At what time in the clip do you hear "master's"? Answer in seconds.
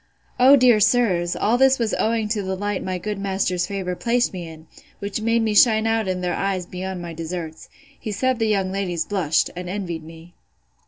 3.19-3.67